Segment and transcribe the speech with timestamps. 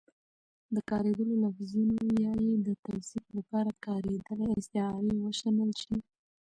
[0.75, 5.95] د کارېدلو لفظونو يا يې د توصيف لپاره کارېدلې استعارې وشنل شي